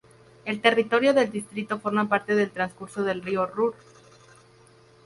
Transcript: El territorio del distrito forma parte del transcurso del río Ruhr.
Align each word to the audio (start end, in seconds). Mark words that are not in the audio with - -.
El 0.45 0.61
territorio 0.61 1.13
del 1.13 1.29
distrito 1.29 1.79
forma 1.79 2.09
parte 2.09 2.33
del 2.33 2.49
transcurso 2.49 3.03
del 3.03 3.21
río 3.21 3.45
Ruhr. 3.45 3.75